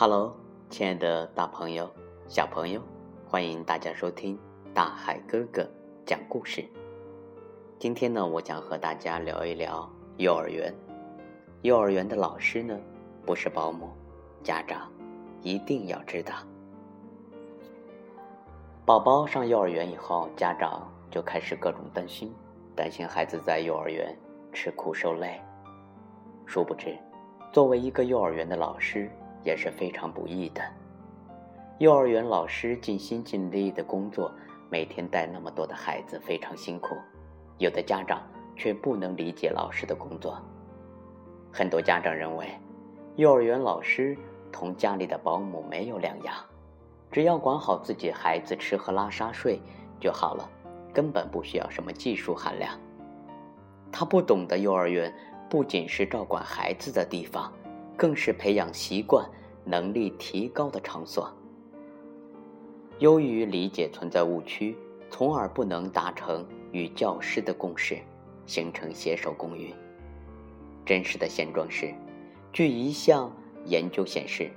[0.00, 0.32] Hello，
[0.70, 1.90] 亲爱的大朋友、
[2.28, 2.80] 小朋友，
[3.26, 4.38] 欢迎大家收听
[4.72, 5.68] 大海哥哥
[6.06, 6.64] 讲故事。
[7.80, 10.72] 今天呢，我想和大家聊一聊幼儿园。
[11.62, 12.78] 幼儿园的老师呢，
[13.26, 13.88] 不是保姆，
[14.40, 14.88] 家长
[15.42, 16.32] 一定要知道。
[18.84, 22.32] 宝宝上幼儿园以后，家长就开始各种担心，
[22.76, 24.16] 担心孩子在幼儿园
[24.52, 25.40] 吃苦受累。
[26.46, 26.96] 殊不知，
[27.52, 29.10] 作为一个幼儿园的老师。
[29.48, 30.60] 也是非常不易的。
[31.78, 34.30] 幼儿园老师尽心尽力的工作，
[34.68, 36.94] 每天带那么多的孩子，非常辛苦。
[37.56, 38.20] 有的家长
[38.54, 40.38] 却不能理解老师的工作。
[41.50, 42.46] 很多家长认为，
[43.16, 44.14] 幼儿园老师
[44.52, 46.34] 同家里的保姆没有两样，
[47.10, 49.58] 只要管好自己孩子吃喝拉撒睡
[49.98, 50.46] 就好了，
[50.92, 52.78] 根本不需要什么技术含量。
[53.90, 55.10] 他不懂得，幼儿园
[55.48, 57.50] 不仅是照管孩子的地方。
[57.98, 59.28] 更是培养习惯、
[59.64, 61.28] 能力提高的场所。
[63.00, 64.76] 由于理解存在误区，
[65.10, 67.98] 从而不能达成与教师的共识，
[68.46, 69.74] 形成携手共运。
[70.86, 71.92] 真实的现状是，
[72.52, 73.30] 据一项
[73.64, 74.48] 研究显示，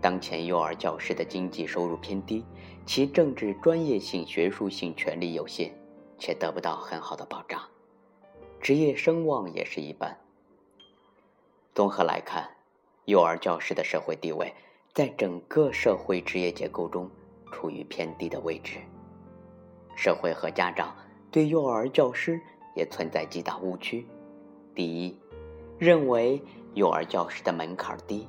[0.00, 2.44] 当前幼儿教师的经济收入偏低，
[2.86, 5.72] 其政治专业性、学术性权利有限，
[6.18, 7.60] 且得不到很好的保障，
[8.60, 10.16] 职业声望也是一般。
[11.74, 12.55] 综合来看。
[13.06, 14.52] 幼儿教师的社会地位，
[14.92, 17.08] 在整个社会职业结构中
[17.52, 18.78] 处于偏低的位置。
[19.94, 20.92] 社会和家长
[21.30, 22.40] 对幼儿教师
[22.74, 24.04] 也存在极大误区：
[24.74, 25.16] 第一，
[25.78, 26.42] 认为
[26.74, 28.26] 幼儿教师的门槛低，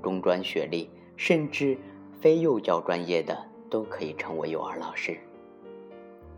[0.00, 1.76] 中专学历甚至
[2.20, 3.36] 非幼教专业的
[3.68, 5.18] 都可以成为幼儿老师。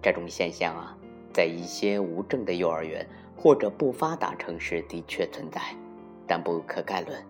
[0.01, 0.97] 这种现象啊，
[1.31, 3.07] 在一些无证的幼儿园
[3.37, 5.61] 或者不发达城市的确存在，
[6.27, 7.23] 但不可概论。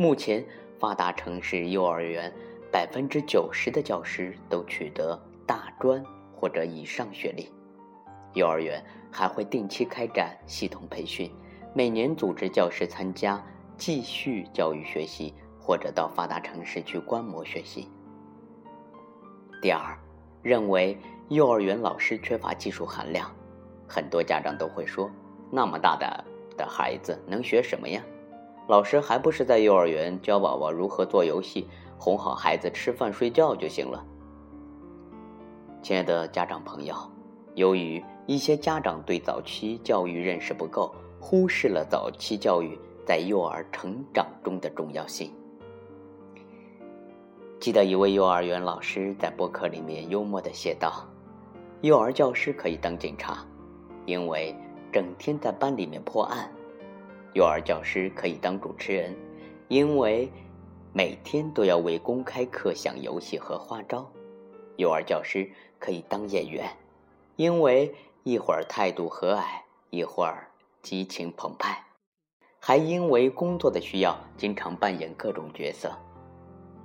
[0.00, 0.42] 目前，
[0.78, 2.32] 发达城市幼儿园
[2.72, 5.14] 百分之九十的教师都取得
[5.46, 6.02] 大专
[6.34, 7.52] 或者以上学历。
[8.32, 11.30] 幼儿园还会定期开展系统培训，
[11.74, 13.44] 每年组织教师参加
[13.76, 17.86] 继续教育学习，或者到发达城市去观摩学习。
[19.60, 19.94] 第二，
[20.40, 20.96] 认为
[21.28, 23.30] 幼儿园老师缺乏技术含量，
[23.86, 25.10] 很多家长都会说
[25.52, 26.24] ：“那么大的
[26.56, 28.02] 的孩子能学什么呀？”
[28.70, 31.66] 老师还不是在幼儿园教宝宝如何做游戏，
[31.98, 34.06] 哄好孩子吃饭睡觉就行了。
[35.82, 36.94] 亲爱的家长朋友，
[37.56, 45.32] 由于一些家长对早期教育认识不够，忽视了早期教育在幼儿成长中的重要性。
[47.58, 51.04] 记得一位幼儿园老师在博客里面幽默的写道
[51.82, 53.44] ：“幼儿教师可以当警察，
[54.06, 54.54] 因为
[54.92, 56.48] 整天在班里面破案。”
[57.32, 59.14] 幼儿教师可以当主持人，
[59.68, 60.28] 因为
[60.92, 64.04] 每天都要为公开课想游戏和花招；
[64.76, 65.48] 幼儿教师
[65.78, 66.68] 可以当演员，
[67.36, 69.44] 因为一会儿态度和蔼，
[69.90, 70.50] 一会儿
[70.82, 71.84] 激情澎湃，
[72.58, 75.96] 还因为工作的需要，经常扮演各种角色。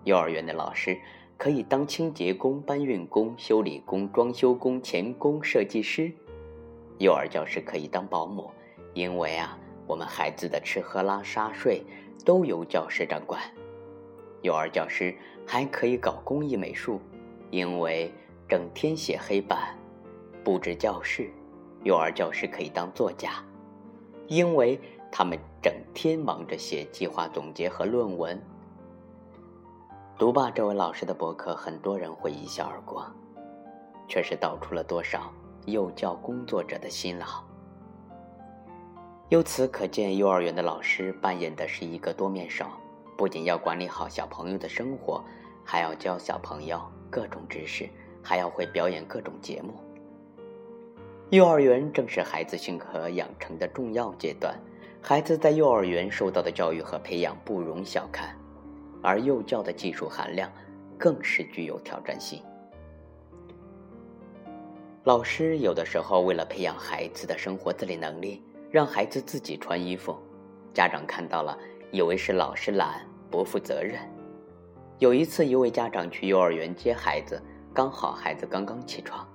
[0.03, 0.95] 幼儿园的老师
[1.37, 6.11] 可以当清洁工、搬运工、修理工、装修工、钳工、设计师；
[6.99, 8.51] 幼儿教师可以当保姆，
[8.93, 9.57] 因为啊。
[9.87, 11.83] 我们孩子的吃喝拉撒睡
[12.25, 13.39] 都由教师掌管，
[14.41, 15.15] 幼儿教师
[15.45, 16.99] 还可以搞工艺美术，
[17.51, 18.11] 因为
[18.49, 19.77] 整天写黑板、
[20.43, 21.25] 布置教室；
[21.83, 23.43] 幼儿教师可以当作家，
[24.27, 24.79] 因为
[25.11, 28.41] 他们整天忙着写计划总结和论文。
[30.17, 33.05] 读罢这位老师的博客，很多人会一笑而过，
[34.07, 35.31] 却是道出了多少
[35.67, 37.44] 幼教工作者的辛劳。
[39.29, 42.67] 由此可见，幼儿园的老师扮演的是一个多面手，
[43.17, 45.23] 不仅要管理好小朋友的生活，
[45.63, 47.89] 还要教小朋友各种知识，
[48.21, 49.73] 还要会表演各种节目。
[51.31, 54.55] 幼儿园正是孩子性格养成的重要阶段，
[55.01, 58.37] 孩子在幼儿园受到的教育和培养不容小看，
[59.01, 60.51] 而幼教的技术含量
[60.99, 62.43] 更是具有挑战性。
[65.03, 68.43] 老师有的时候为了培养孩子的生活自理能力。
[68.75, 70.13] 让孩子自己穿衣服，
[70.73, 71.57] 家长看到了，
[71.91, 72.99] 以为是老师懒
[73.31, 74.01] 不负责任。
[74.99, 77.41] 有一次，一位家长去幼儿园接孩子，
[77.73, 79.25] 刚好孩子刚刚起床，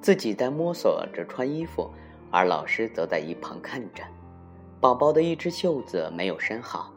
[0.00, 1.90] 自己在摸索着穿衣服，
[2.30, 4.04] 而老师则在一旁看着。
[4.80, 6.92] 宝宝的一只袖子没有伸好，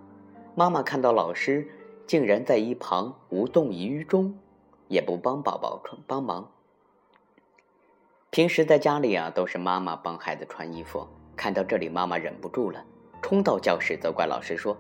[0.53, 1.68] 妈妈看到老师
[2.06, 4.38] 竟然在一旁无动于衷，
[4.89, 6.51] 也不帮宝宝穿帮忙。
[8.30, 11.07] 平时在家里啊，都是妈妈帮孩子穿衣服。
[11.39, 12.83] 看到这里，妈妈忍不住了，
[13.21, 14.75] 冲到教室责怪老师说：“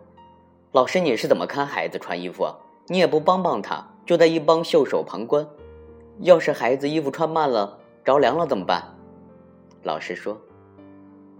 [0.73, 2.53] 老师，你是怎么看孩子穿衣服？
[2.87, 5.47] 你也不帮帮他，就在一帮袖手旁观。
[6.19, 8.83] 要是孩子衣服穿慢了着凉了怎么办？
[9.83, 10.37] 老师说，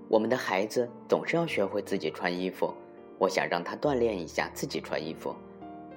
[0.07, 2.73] 我们的孩子总是要学会自己穿衣服。
[3.17, 5.35] 我想让他锻炼一下自己穿衣服，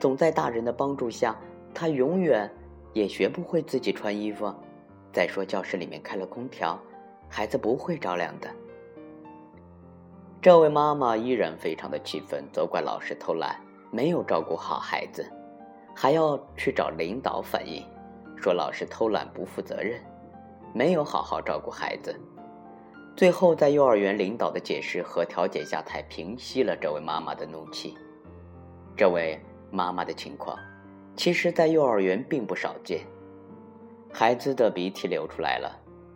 [0.01, 1.37] 总在大人的帮助下，
[1.73, 2.51] 他永远
[2.93, 4.53] 也学不会自己穿衣服。
[5.13, 6.77] 再说教室里面开了空调，
[7.29, 8.51] 孩子不会着凉的。
[10.43, 13.55] 这位妈妈依然非常的气愤，责怪老师偷懒，
[13.93, 15.25] 没有照顾好孩子，
[15.95, 17.87] 还要去找领导反映，
[18.37, 20.01] 说老师偷懒不负责任，
[20.75, 22.13] 没有好好照顾孩子。
[23.15, 27.97] 最后，在幼儿园领导的解释和调解下，才平息了这位妈妈的怒气。
[28.97, 29.39] 这位
[29.71, 30.59] 妈妈的情况，
[31.15, 33.03] 其实，在幼儿园并不少见。
[34.13, 35.71] 孩子的鼻涕流出来了，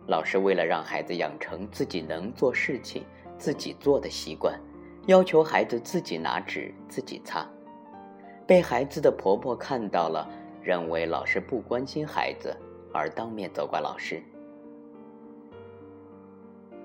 [0.05, 3.05] 老师为了让孩子养成自己能做事情、
[3.37, 4.59] 自己做的习惯，
[5.05, 7.47] 要求孩子自己拿纸自己擦。
[8.45, 10.27] 被孩子的婆婆看到了，
[10.61, 12.55] 认为老师不关心孩子，
[12.93, 14.21] 而当面责怪老师。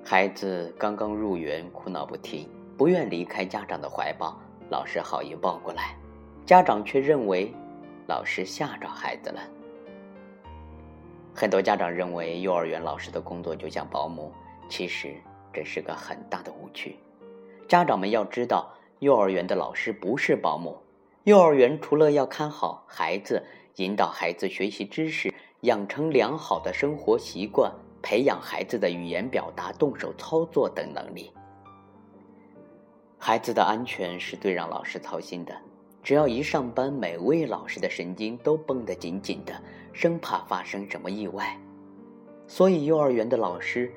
[0.04, 4.36] 孩子刚刚入园，哭闹不停，不愿离开家长的怀抱。
[4.70, 5.94] 老师好意抱过来，
[6.44, 7.54] 家长却认为
[8.08, 9.40] 老师吓着孩子了。
[11.34, 14.32] 很多家长认为幼儿园老师的工作就像保姆，
[14.68, 15.14] 其实
[15.52, 16.96] 这是个很大的误区。
[17.68, 20.76] 家长们要知道，幼儿园的老师不是保姆。
[21.24, 23.42] 幼儿园除了要看好孩子，
[23.76, 27.72] 引导孩子学习知识，养成良好的生活习惯。
[28.02, 31.30] 培养孩子的语言表达、动手操作等能力。
[33.16, 35.56] 孩子的安全是最让老师操心的。
[36.02, 39.54] 只要一上班，每位老师的神经都绷得紧紧的，
[39.92, 41.56] 生怕发生什么意外。
[42.48, 43.94] 所以，幼儿园的老师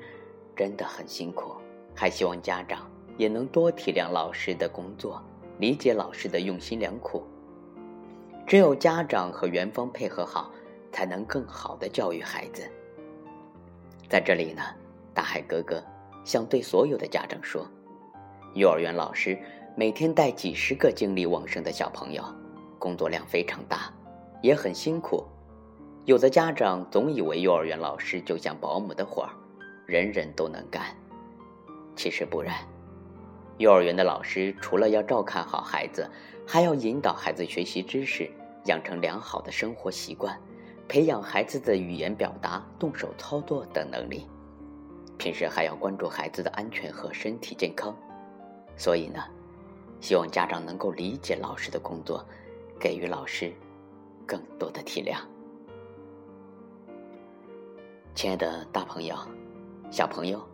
[0.56, 1.52] 真的很辛苦。
[1.94, 5.22] 还希望家长也能多体谅老师的工作，
[5.58, 7.22] 理解老师的用心良苦。
[8.46, 10.50] 只有家长和园方配合好，
[10.92, 12.62] 才能更好的教育孩子。
[14.08, 14.62] 在这里呢，
[15.12, 15.82] 大海哥哥
[16.24, 17.66] 想对所有的家长说：
[18.54, 19.38] 幼儿园老师
[19.74, 22.22] 每天带几十个精力旺盛的小朋友，
[22.78, 23.92] 工作量非常大，
[24.42, 25.24] 也很辛苦。
[26.04, 29.30] 有的家长总以为幼儿园老师就像保姆的活儿，
[29.86, 30.94] 人人都能干。
[31.94, 32.54] 其实不然，
[33.56, 36.10] 幼儿园的老师除了要照看好孩子，
[36.46, 38.30] 还要引导孩子学习知识，
[38.66, 40.38] 养成良好的生活习惯。
[40.88, 44.24] 培养孩子的语言表达、动手操作等能力，
[45.18, 47.92] 平时还要关注孩子的安全和身体健康。
[48.76, 49.24] 所以呢，
[50.00, 52.24] 希望家长能够理解老师的工作，
[52.78, 53.52] 给予老师
[54.24, 55.18] 更多的体谅。
[58.14, 59.16] 亲爱的大朋友、
[59.88, 60.46] 小朋友，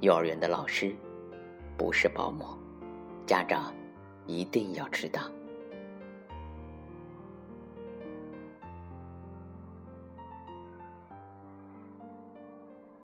[0.00, 0.94] 幼儿园的老师
[1.76, 2.44] 不是保姆，
[3.26, 3.74] 家长
[4.26, 5.22] 一定要知道。